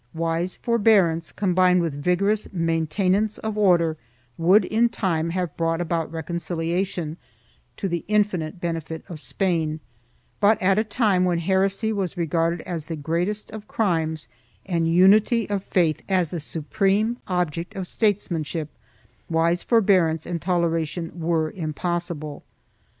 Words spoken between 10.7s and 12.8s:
a time when heresy was regarded